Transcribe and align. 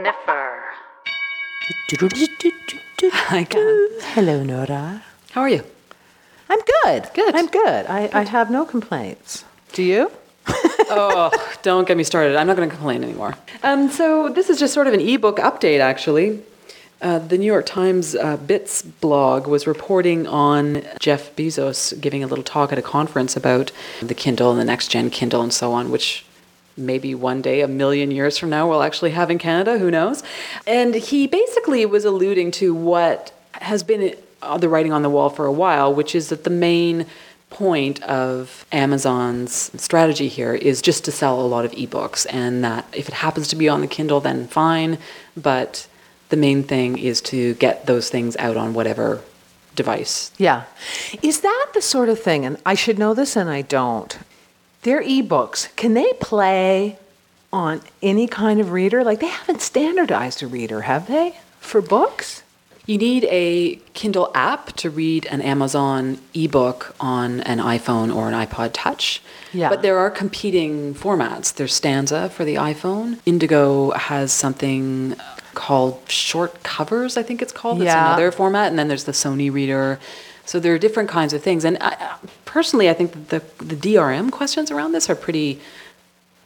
sniffer. 0.00 0.62
Hi, 3.12 3.44
Kat. 3.44 3.60
Hello, 4.14 4.42
Nora. 4.42 5.02
How 5.32 5.42
are 5.42 5.48
you? 5.48 5.64
I'm 6.48 6.60
good. 6.84 7.08
Good. 7.14 7.34
I'm 7.34 7.46
good. 7.46 7.86
I, 7.86 8.10
I 8.12 8.22
have 8.24 8.50
no 8.50 8.64
complaints. 8.64 9.44
Do 9.72 9.82
you? 9.82 10.10
oh, 10.46 11.30
don't 11.62 11.86
get 11.86 11.96
me 11.96 12.04
started. 12.04 12.36
I'm 12.36 12.46
not 12.46 12.56
going 12.56 12.68
to 12.68 12.74
complain 12.74 13.04
anymore. 13.04 13.36
Um, 13.62 13.90
so 13.90 14.28
this 14.28 14.50
is 14.50 14.58
just 14.58 14.74
sort 14.74 14.86
of 14.86 14.94
an 14.94 15.00
ebook 15.00 15.36
update, 15.36 15.80
actually. 15.80 16.42
Uh, 17.00 17.18
the 17.18 17.38
New 17.38 17.46
York 17.46 17.64
Times 17.64 18.14
uh, 18.14 18.36
Bits 18.36 18.82
blog 18.82 19.46
was 19.46 19.66
reporting 19.66 20.26
on 20.26 20.82
Jeff 20.98 21.34
Bezos 21.34 21.98
giving 21.98 22.22
a 22.22 22.26
little 22.26 22.44
talk 22.44 22.72
at 22.72 22.78
a 22.78 22.82
conference 22.82 23.36
about 23.36 23.72
the 24.02 24.14
Kindle 24.14 24.50
and 24.50 24.60
the 24.60 24.64
next 24.64 24.88
gen 24.88 25.08
Kindle 25.08 25.40
and 25.40 25.52
so 25.52 25.72
on, 25.72 25.90
which 25.90 26.24
maybe 26.76 27.14
one 27.14 27.42
day, 27.42 27.60
a 27.60 27.68
million 27.68 28.10
years 28.10 28.38
from 28.38 28.50
now, 28.50 28.68
we'll 28.68 28.82
actually 28.82 29.10
have 29.10 29.30
in 29.30 29.38
Canada. 29.38 29.78
Who 29.78 29.90
knows? 29.90 30.22
And 30.66 30.94
he 30.94 31.26
basically 31.26 31.84
was 31.86 32.04
alluding 32.04 32.50
to 32.52 32.74
what 32.74 33.32
has 33.54 33.82
been 33.82 34.16
the 34.58 34.68
writing 34.68 34.92
on 34.92 35.02
the 35.02 35.10
wall 35.10 35.30
for 35.30 35.46
a 35.46 35.52
while, 35.52 35.92
which 35.92 36.14
is 36.14 36.28
that 36.30 36.44
the 36.44 36.50
main 36.50 37.06
point 37.50 38.00
of 38.04 38.64
Amazon's 38.70 39.72
strategy 39.82 40.28
here 40.28 40.54
is 40.54 40.80
just 40.80 41.04
to 41.04 41.12
sell 41.12 41.40
a 41.40 41.42
lot 41.42 41.64
of 41.64 41.72
ebooks, 41.72 42.26
and 42.30 42.62
that 42.64 42.86
if 42.94 43.08
it 43.08 43.14
happens 43.14 43.48
to 43.48 43.56
be 43.56 43.68
on 43.68 43.80
the 43.80 43.86
Kindle, 43.86 44.20
then 44.20 44.46
fine. 44.46 44.98
But 45.36 45.88
the 46.28 46.36
main 46.36 46.62
thing 46.62 46.96
is 46.96 47.20
to 47.22 47.54
get 47.54 47.86
those 47.86 48.08
things 48.08 48.36
out 48.36 48.56
on 48.56 48.72
whatever 48.72 49.20
device. 49.74 50.30
Yeah. 50.38 50.64
Is 51.22 51.40
that 51.40 51.66
the 51.74 51.82
sort 51.82 52.08
of 52.08 52.20
thing, 52.20 52.44
and 52.44 52.56
I 52.64 52.74
should 52.74 52.98
know 52.98 53.14
this 53.14 53.36
and 53.36 53.50
I 53.50 53.62
don't, 53.62 54.16
their 54.82 55.02
ebooks, 55.02 55.74
can 55.76 55.94
they 55.94 56.12
play 56.20 56.98
on 57.52 57.82
any 58.02 58.26
kind 58.26 58.60
of 58.60 58.70
reader? 58.72 59.04
Like 59.04 59.20
they 59.20 59.26
haven't 59.26 59.60
standardized 59.62 60.42
a 60.42 60.46
reader, 60.46 60.82
have 60.82 61.06
they? 61.06 61.36
For 61.60 61.80
books? 61.80 62.42
You 62.86 62.98
need 62.98 63.24
a 63.30 63.76
Kindle 63.94 64.32
app 64.34 64.72
to 64.76 64.90
read 64.90 65.26
an 65.26 65.42
Amazon 65.42 66.18
ebook 66.34 66.94
on 66.98 67.40
an 67.42 67.58
iPhone 67.58 68.12
or 68.14 68.26
an 68.28 68.34
iPod 68.34 68.70
Touch. 68.72 69.22
Yeah. 69.52 69.68
But 69.68 69.82
there 69.82 69.98
are 69.98 70.10
competing 70.10 70.94
formats. 70.94 71.54
There's 71.54 71.74
Stanza 71.74 72.30
for 72.30 72.44
the 72.44 72.56
iPhone. 72.56 73.18
Indigo 73.26 73.90
has 73.92 74.32
something 74.32 75.14
called 75.54 76.00
Short 76.08 76.62
Covers, 76.64 77.16
I 77.16 77.22
think 77.22 77.42
it's 77.42 77.52
called. 77.52 77.78
That's 77.80 77.86
Yeah. 77.86 78.06
another 78.08 78.32
format. 78.32 78.68
And 78.68 78.78
then 78.78 78.88
there's 78.88 79.04
the 79.04 79.12
Sony 79.12 79.52
Reader. 79.52 80.00
So 80.50 80.58
there 80.58 80.74
are 80.74 80.78
different 80.78 81.08
kinds 81.08 81.32
of 81.32 81.44
things. 81.44 81.64
And 81.64 81.78
I, 81.80 82.16
personally, 82.44 82.90
I 82.90 82.92
think 82.92 83.28
the, 83.28 83.38
the 83.58 83.76
DRM 83.76 84.32
questions 84.32 84.72
around 84.72 84.90
this 84.90 85.08
are 85.08 85.14
pretty 85.14 85.60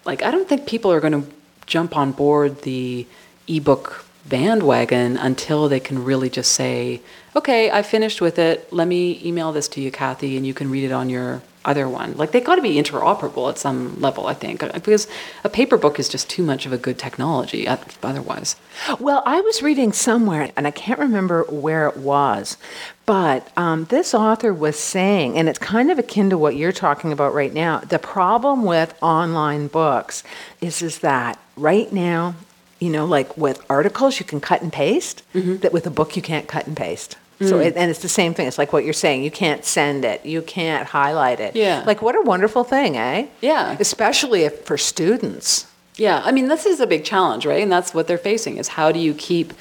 like 0.04 0.22
I 0.22 0.30
don't 0.30 0.46
think 0.46 0.66
people 0.66 0.92
are 0.92 1.00
going 1.00 1.22
to 1.22 1.26
jump 1.64 1.96
on 1.96 2.12
board 2.12 2.60
the 2.68 3.06
ebook 3.48 4.04
bandwagon 4.28 5.16
until 5.16 5.70
they 5.70 5.80
can 5.80 6.04
really 6.04 6.28
just 6.28 6.52
say, 6.52 7.00
"Okay, 7.34 7.70
I 7.70 7.80
finished 7.80 8.20
with 8.20 8.38
it. 8.38 8.70
Let 8.70 8.88
me 8.88 9.22
email 9.24 9.52
this 9.52 9.68
to 9.68 9.80
you, 9.80 9.90
Cathi, 9.90 10.36
and 10.36 10.46
you 10.46 10.52
can 10.52 10.70
read 10.70 10.84
it 10.84 10.92
on 10.92 11.08
your 11.08 11.40
other 11.64 11.88
one." 11.88 12.16
Like 12.16 12.32
they've 12.32 12.44
got 12.44 12.56
to 12.56 12.62
be 12.62 12.74
interoperable 12.74 13.48
at 13.48 13.58
some 13.58 14.00
level, 14.00 14.26
I 14.26 14.34
think, 14.34 14.60
because 14.60 15.06
a 15.42 15.48
paper 15.48 15.76
book 15.76 15.98
is 15.98 16.08
just 16.08 16.28
too 16.28 16.42
much 16.42 16.66
of 16.66 16.72
a 16.72 16.78
good 16.78 16.98
technology 16.98 17.66
uh, 17.66 17.76
otherwise. 18.02 18.56
Well, 18.98 19.22
I 19.26 19.40
was 19.40 19.62
reading 19.62 19.92
somewhere, 19.92 20.50
and 20.56 20.66
I 20.66 20.70
can't 20.70 20.98
remember 20.98 21.44
where 21.44 21.88
it 21.88 21.96
was, 21.96 22.56
but 23.06 23.50
um, 23.56 23.84
this 23.86 24.14
author 24.14 24.52
was 24.52 24.78
saying, 24.78 25.36
and 25.36 25.48
it's 25.48 25.58
kind 25.58 25.90
of 25.90 25.98
akin 25.98 26.30
to 26.30 26.38
what 26.38 26.56
you're 26.56 26.72
talking 26.72 27.12
about 27.12 27.34
right 27.34 27.52
now. 27.52 27.80
The 27.80 27.98
problem 27.98 28.64
with 28.64 28.94
online 29.02 29.68
books 29.68 30.22
is 30.60 30.82
is 30.82 31.00
that 31.00 31.38
right 31.56 31.92
now, 31.92 32.34
you 32.78 32.90
know, 32.90 33.04
like 33.04 33.36
with 33.36 33.64
articles, 33.70 34.18
you 34.18 34.26
can 34.26 34.40
cut 34.40 34.62
and 34.62 34.72
paste. 34.72 35.22
Mm-hmm. 35.34 35.56
That 35.58 35.72
with 35.72 35.86
a 35.86 35.90
book, 35.90 36.16
you 36.16 36.22
can't 36.22 36.48
cut 36.48 36.66
and 36.66 36.76
paste. 36.76 37.16
So, 37.40 37.58
Mm. 37.58 37.66
it, 37.66 37.76
and 37.76 37.90
it's 37.90 38.00
the 38.00 38.08
same 38.08 38.32
thing. 38.34 38.46
It's 38.46 38.58
like 38.58 38.72
what 38.72 38.84
you're 38.84 38.92
saying. 38.92 39.24
You 39.24 39.30
can't 39.30 39.64
send 39.64 40.04
it. 40.04 40.24
You 40.24 40.40
can't 40.42 40.86
highlight 40.86 41.40
it. 41.40 41.56
Yeah. 41.56 41.82
Like 41.84 42.00
what 42.02 42.14
a 42.14 42.22
wonderful 42.22 42.62
thing, 42.64 42.96
eh? 42.96 43.26
Yeah. 43.40 43.76
Especially 43.80 44.42
if 44.44 44.64
for 44.64 44.78
students. 44.78 45.66
Yeah, 45.96 46.22
I 46.24 46.32
mean, 46.32 46.48
this 46.48 46.66
is 46.66 46.80
a 46.80 46.86
big 46.86 47.04
challenge, 47.04 47.46
right? 47.46 47.62
And 47.62 47.70
that's 47.70 47.94
what 47.94 48.06
they're 48.08 48.18
facing 48.18 48.56
is 48.58 48.68
how 48.68 48.90
do 48.92 48.98
you 48.98 49.14
keep, 49.14 49.52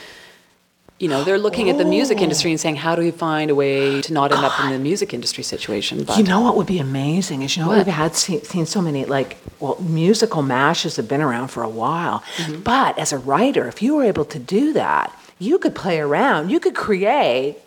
you 0.99 1.07
know, 1.07 1.23
they're 1.23 1.37
looking 1.37 1.69
at 1.69 1.77
the 1.77 1.85
music 1.85 2.21
industry 2.21 2.49
and 2.51 2.59
saying, 2.59 2.77
how 2.77 2.95
do 2.95 3.01
we 3.01 3.11
find 3.11 3.51
a 3.51 3.55
way 3.55 4.01
to 4.01 4.13
not 4.13 4.31
end 4.31 4.43
up 4.45 4.59
in 4.63 4.69
the 4.71 4.79
music 4.79 5.13
industry 5.13 5.43
situation? 5.43 6.03
But 6.03 6.17
You 6.17 6.23
know 6.23 6.41
what 6.41 6.55
would 6.57 6.67
be 6.67 6.79
amazing 6.79 7.41
is 7.41 7.55
you 7.57 7.61
know 7.63 7.69
What? 7.69 7.77
we've 7.85 7.87
had 7.87 8.15
seen, 8.15 8.41
seen 8.43 8.65
so 8.65 8.81
many 8.81 9.05
like 9.05 9.37
well 9.59 9.77
musical 9.81 10.41
mashes 10.41 10.95
have 10.95 11.07
been 11.07 11.21
around 11.21 11.49
for 11.49 11.61
a 11.63 11.69
while, 11.69 12.23
Mm-hmm. 12.37 12.61
but 12.61 12.97
as 12.97 13.11
a 13.11 13.17
writer, 13.17 13.67
if 13.67 13.81
you 13.81 13.95
were 13.95 14.03
able 14.03 14.25
to 14.25 14.39
do 14.39 14.73
that, 14.73 15.11
you 15.39 15.57
could 15.59 15.75
play 15.75 15.99
around. 15.99 16.49
You 16.51 16.59
could 16.59 16.75
create. 16.75 17.57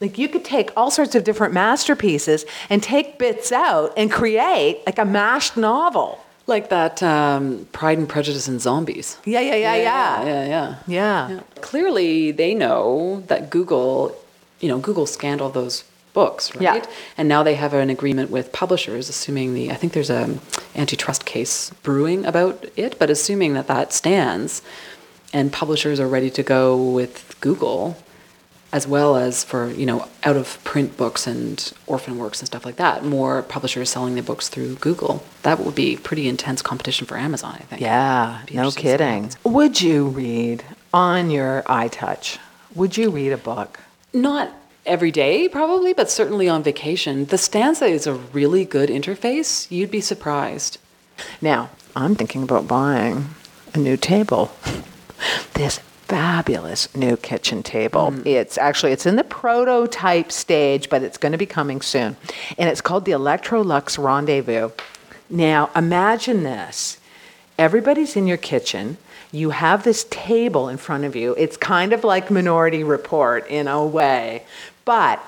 Like 0.00 0.18
you 0.18 0.28
could 0.28 0.44
take 0.44 0.70
all 0.76 0.90
sorts 0.90 1.14
of 1.14 1.24
different 1.24 1.54
masterpieces 1.54 2.44
and 2.68 2.82
take 2.82 3.18
bits 3.18 3.50
out 3.52 3.92
and 3.96 4.10
create 4.10 4.82
like 4.86 4.98
a 4.98 5.04
mashed 5.04 5.56
novel. 5.56 6.18
like 6.46 6.68
that 6.68 7.02
um, 7.02 7.66
Pride 7.72 7.98
and 7.98 8.08
Prejudice 8.08 8.46
and 8.48 8.60
Zombies. 8.60 9.18
Yeah, 9.24 9.40
yeah, 9.40 9.56
yeah, 9.56 9.74
yeah. 9.76 10.24
yeah, 10.24 10.46
yeah. 10.46 10.76
Yeah. 10.86 11.28
Yeah. 11.30 11.40
Clearly, 11.60 12.30
they 12.30 12.54
know 12.54 13.22
that 13.26 13.50
Google, 13.50 14.16
you 14.60 14.68
know, 14.68 14.78
Google 14.78 15.06
scanned 15.06 15.40
all 15.40 15.50
those 15.50 15.82
books, 16.12 16.54
right? 16.54 16.62
Yeah. 16.62 16.86
And 17.18 17.28
now 17.28 17.42
they 17.42 17.56
have 17.56 17.74
an 17.74 17.90
agreement 17.90 18.30
with 18.30 18.52
publishers, 18.52 19.08
assuming 19.08 19.54
the, 19.54 19.70
I 19.70 19.74
think 19.74 19.92
there's 19.92 20.08
a 20.10 20.38
antitrust 20.74 21.24
case 21.26 21.70
brewing 21.82 22.24
about 22.24 22.64
it, 22.76 22.98
but 22.98 23.10
assuming 23.10 23.54
that 23.54 23.66
that 23.66 23.92
stands, 23.92 24.62
and 25.32 25.52
publishers 25.52 25.98
are 26.00 26.08
ready 26.08 26.30
to 26.30 26.42
go 26.42 26.76
with 26.98 27.36
Google, 27.40 27.96
as 28.72 28.86
well 28.86 29.16
as 29.16 29.44
for 29.44 29.70
you 29.70 29.86
know 29.86 30.08
out 30.24 30.36
of 30.36 30.62
print 30.64 30.96
books 30.96 31.26
and 31.26 31.72
orphan 31.86 32.18
works 32.18 32.40
and 32.40 32.46
stuff 32.46 32.64
like 32.64 32.76
that. 32.76 33.04
More 33.04 33.42
publishers 33.42 33.90
selling 33.90 34.14
their 34.14 34.22
books 34.22 34.48
through 34.48 34.76
Google. 34.76 35.24
That 35.42 35.60
would 35.60 35.74
be 35.74 35.96
pretty 35.96 36.28
intense 36.28 36.62
competition 36.62 37.06
for 37.06 37.16
Amazon, 37.16 37.54
I 37.54 37.62
think. 37.62 37.80
Yeah, 37.80 38.40
no 38.52 38.64
interesting 38.64 38.64
to 38.64 38.80
see 38.80 38.88
what 38.88 38.98
kidding. 38.98 39.30
Would 39.44 39.80
you 39.80 40.06
read 40.08 40.64
on 40.92 41.30
your 41.30 41.62
iTouch? 41.62 42.38
Would 42.74 42.96
you 42.96 43.10
read 43.10 43.32
a 43.32 43.38
book? 43.38 43.80
Not 44.12 44.52
every 44.84 45.10
day, 45.10 45.48
probably, 45.48 45.92
but 45.92 46.10
certainly 46.10 46.48
on 46.48 46.62
vacation. 46.62 47.26
The 47.26 47.38
Stanza 47.38 47.86
is 47.86 48.06
a 48.06 48.14
really 48.14 48.64
good 48.64 48.88
interface. 48.88 49.70
You'd 49.70 49.90
be 49.90 50.00
surprised. 50.00 50.78
Now, 51.40 51.70
I'm 51.94 52.14
thinking 52.14 52.42
about 52.42 52.68
buying 52.68 53.30
a 53.74 53.78
new 53.78 53.96
table. 53.96 54.52
This 55.54 55.80
fabulous 56.06 56.94
new 56.94 57.16
kitchen 57.16 57.62
table. 57.62 58.12
Mm. 58.12 58.26
It's 58.26 58.56
actually 58.58 58.92
it's 58.92 59.06
in 59.06 59.16
the 59.16 59.24
prototype 59.24 60.30
stage, 60.30 60.88
but 60.88 61.02
it's 61.02 61.18
going 61.18 61.32
to 61.32 61.38
be 61.38 61.46
coming 61.46 61.80
soon. 61.80 62.16
And 62.56 62.68
it's 62.68 62.80
called 62.80 63.04
the 63.04 63.12
Electrolux 63.12 64.02
Rendezvous. 64.02 64.70
Now, 65.28 65.70
imagine 65.74 66.44
this. 66.44 66.98
Everybody's 67.58 68.16
in 68.16 68.26
your 68.26 68.36
kitchen. 68.36 68.98
You 69.32 69.50
have 69.50 69.82
this 69.82 70.06
table 70.10 70.68
in 70.68 70.76
front 70.76 71.04
of 71.04 71.16
you. 71.16 71.34
It's 71.36 71.56
kind 71.56 71.92
of 71.92 72.04
like 72.04 72.30
Minority 72.30 72.84
Report 72.84 73.46
in 73.48 73.66
a 73.66 73.84
way. 73.84 74.44
But 74.84 75.22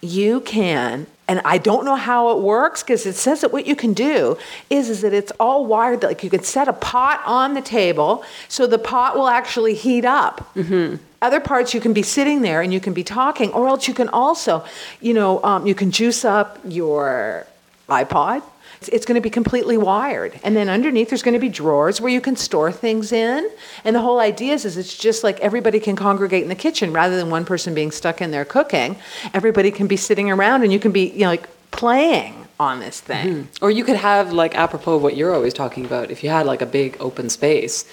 you 0.00 0.40
can 0.42 1.06
and 1.28 1.40
i 1.44 1.58
don't 1.58 1.84
know 1.84 1.96
how 1.96 2.36
it 2.36 2.42
works 2.42 2.82
because 2.82 3.06
it 3.06 3.14
says 3.14 3.40
that 3.40 3.52
what 3.52 3.66
you 3.66 3.76
can 3.76 3.92
do 3.92 4.36
is, 4.70 4.88
is 4.88 5.00
that 5.00 5.12
it's 5.12 5.32
all 5.38 5.66
wired 5.66 6.00
that 6.00 6.08
like 6.08 6.22
you 6.22 6.30
can 6.30 6.42
set 6.42 6.68
a 6.68 6.72
pot 6.72 7.20
on 7.26 7.54
the 7.54 7.62
table 7.62 8.24
so 8.48 8.66
the 8.66 8.78
pot 8.78 9.16
will 9.16 9.28
actually 9.28 9.74
heat 9.74 10.04
up 10.04 10.52
mm-hmm. 10.54 10.96
other 11.22 11.40
parts 11.40 11.74
you 11.74 11.80
can 11.80 11.92
be 11.92 12.02
sitting 12.02 12.42
there 12.42 12.62
and 12.62 12.72
you 12.72 12.80
can 12.80 12.92
be 12.92 13.04
talking 13.04 13.52
or 13.52 13.68
else 13.68 13.88
you 13.88 13.94
can 13.94 14.08
also 14.08 14.64
you 15.00 15.14
know 15.14 15.42
um, 15.44 15.66
you 15.66 15.74
can 15.74 15.90
juice 15.90 16.24
up 16.24 16.58
your 16.64 17.46
ipod. 17.88 18.42
It's, 18.78 18.88
it's 18.88 19.06
going 19.06 19.14
to 19.14 19.20
be 19.20 19.30
completely 19.30 19.78
wired. 19.78 20.38
And 20.44 20.56
then 20.56 20.68
underneath 20.68 21.08
there's 21.08 21.22
going 21.22 21.34
to 21.34 21.40
be 21.40 21.48
drawers 21.48 22.00
where 22.00 22.12
you 22.12 22.20
can 22.20 22.36
store 22.36 22.70
things 22.70 23.12
in. 23.12 23.50
And 23.84 23.96
the 23.96 24.00
whole 24.00 24.20
idea 24.20 24.54
is, 24.54 24.64
is 24.64 24.76
it's 24.76 24.96
just 24.96 25.24
like 25.24 25.40
everybody 25.40 25.80
can 25.80 25.96
congregate 25.96 26.42
in 26.42 26.48
the 26.48 26.54
kitchen. 26.54 26.92
Rather 26.92 27.16
than 27.16 27.30
one 27.30 27.44
person 27.44 27.74
being 27.74 27.90
stuck 27.90 28.20
in 28.20 28.30
there 28.30 28.44
cooking 28.44 28.96
everybody 29.32 29.70
can 29.70 29.86
be 29.86 29.96
sitting 29.96 30.30
around 30.30 30.62
and 30.62 30.72
you 30.72 30.78
can 30.78 30.92
be 30.92 31.08
you 31.10 31.20
know 31.20 31.28
like 31.28 31.48
playing 31.70 32.46
on 32.58 32.80
this 32.80 33.00
thing. 33.00 33.26
Mm-hmm. 33.26 33.64
Or 33.64 33.70
you 33.70 33.84
could 33.84 33.96
have, 33.96 34.32
like, 34.32 34.54
apropos 34.54 34.96
of 34.96 35.02
what 35.02 35.16
you're 35.16 35.34
always 35.34 35.52
talking 35.52 35.84
about, 35.84 36.10
if 36.10 36.24
you 36.24 36.30
had 36.30 36.46
like 36.46 36.62
a 36.62 36.66
big 36.66 36.96
open 37.00 37.28
space, 37.28 37.84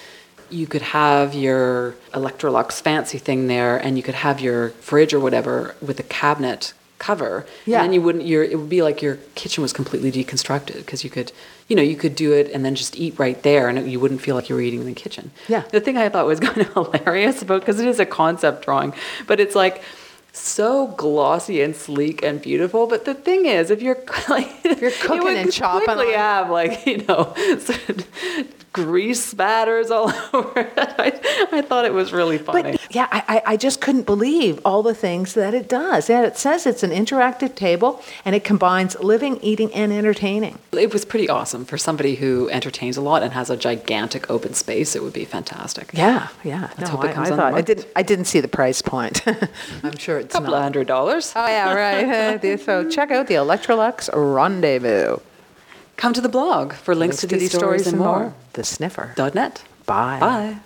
you 0.50 0.66
could 0.66 0.82
have 0.82 1.34
your 1.34 1.94
Electrolux 2.12 2.80
fancy 2.80 3.18
thing 3.18 3.46
there, 3.46 3.76
and 3.76 3.96
you 3.96 4.02
could 4.02 4.14
have 4.14 4.40
your 4.40 4.70
fridge 4.70 5.12
or 5.12 5.20
whatever 5.20 5.74
with 5.82 6.00
a 6.00 6.04
cabinet 6.04 6.72
cover. 7.04 7.44
Yeah. 7.66 7.78
And 7.78 7.86
then 7.86 7.92
you 7.92 8.02
wouldn't. 8.02 8.24
Your 8.24 8.42
it 8.42 8.58
would 8.58 8.68
be 8.68 8.82
like 8.82 9.02
your 9.02 9.18
kitchen 9.34 9.62
was 9.62 9.72
completely 9.72 10.10
deconstructed 10.10 10.76
because 10.76 11.04
you 11.04 11.10
could, 11.10 11.32
you 11.68 11.76
know, 11.76 11.82
you 11.82 11.96
could 11.96 12.16
do 12.16 12.32
it 12.32 12.50
and 12.52 12.64
then 12.64 12.74
just 12.74 12.96
eat 12.96 13.18
right 13.18 13.40
there, 13.42 13.68
and 13.68 13.90
you 13.90 14.00
wouldn't 14.00 14.22
feel 14.22 14.34
like 14.34 14.48
you 14.48 14.54
were 14.54 14.62
eating 14.62 14.80
in 14.80 14.86
the 14.86 14.94
kitchen. 14.94 15.30
Yeah. 15.48 15.62
The 15.70 15.80
thing 15.80 15.98
I 15.98 16.08
thought 16.08 16.26
was 16.26 16.40
kind 16.48 16.58
of 16.62 16.72
hilarious 16.72 17.42
about 17.42 17.60
because 17.60 17.78
it 17.78 17.86
is 17.86 18.00
a 18.00 18.06
concept 18.06 18.64
drawing, 18.64 18.94
but 19.26 19.38
it's 19.38 19.54
like 19.54 19.82
so 20.32 20.88
glossy 20.88 21.60
and 21.60 21.76
sleek 21.76 22.22
and 22.22 22.40
beautiful. 22.40 22.86
But 22.86 23.04
the 23.04 23.14
thing 23.14 23.46
is, 23.46 23.70
if 23.70 23.82
you're 23.82 23.98
like, 24.28 24.50
if 24.64 24.80
you're 24.80 24.90
cooking 24.90 25.36
and 25.36 25.52
chopping 25.52 25.98
have 26.14 26.50
like 26.50 26.86
you 26.92 27.04
know 27.04 27.34
grease 28.74 29.24
spatters 29.24 29.90
all 29.90 30.12
over 30.34 30.60
it. 30.60 30.72
I, 30.76 31.48
I 31.52 31.62
thought 31.62 31.86
it 31.86 31.94
was 31.94 32.12
really 32.12 32.36
funny. 32.38 32.72
But 32.72 32.94
yeah, 32.94 33.06
I, 33.10 33.40
I 33.46 33.56
just 33.56 33.80
couldn't 33.80 34.02
believe 34.04 34.60
all 34.64 34.82
the 34.82 34.94
things 34.94 35.32
that 35.34 35.54
it 35.54 35.68
does. 35.68 36.10
Yeah, 36.10 36.22
it 36.26 36.36
says 36.36 36.66
it's 36.66 36.82
an 36.82 36.90
interactive 36.90 37.54
table 37.54 38.02
and 38.24 38.34
it 38.34 38.44
combines 38.44 38.98
living, 39.00 39.38
eating, 39.40 39.72
and 39.72 39.92
entertaining. 39.92 40.58
it 40.72 40.92
was 40.92 41.04
pretty 41.04 41.28
awesome 41.28 41.64
for 41.64 41.78
somebody 41.78 42.16
who 42.16 42.50
entertains 42.50 42.96
a 42.96 43.00
lot 43.00 43.22
and 43.22 43.32
has 43.32 43.48
a 43.48 43.56
gigantic 43.56 44.28
open 44.28 44.52
space. 44.54 44.94
It 44.96 45.02
would 45.02 45.12
be 45.12 45.24
fantastic. 45.24 45.90
Yeah, 45.94 46.28
yeah. 46.42 46.62
Let's 46.76 46.80
no, 46.80 46.86
hope 46.88 47.04
it 47.04 47.14
comes 47.14 47.30
I 47.30 47.36
thought 47.36 47.54
I 47.54 47.60
didn't. 47.62 47.86
I 47.96 48.02
didn't 48.02 48.26
see 48.26 48.40
the 48.40 48.48
price 48.48 48.82
point. 48.82 49.22
I'm 49.84 49.96
sure 49.96 50.18
it's 50.18 50.34
A 50.34 50.38
couple 50.38 50.52
not. 50.52 50.62
hundred 50.62 50.88
dollars. 50.88 51.32
Oh 51.36 51.46
yeah, 51.46 51.72
right. 51.72 52.60
so 52.64 52.90
check 52.90 53.12
out 53.12 53.28
the 53.28 53.34
Electrolux 53.34 54.10
Rendezvous. 54.12 55.18
Come 55.96 56.12
to 56.12 56.20
the 56.20 56.28
blog 56.28 56.72
for 56.72 56.94
links, 56.94 57.18
to 57.18 57.26
these, 57.26 57.52
stories, 57.52 57.86
and 57.86 57.98
more. 57.98 58.34
The 58.54 58.64
Sniffer.net. 58.64 59.34
Net. 59.34 59.64
Bye. 59.86 60.18
Bye. 60.20 60.56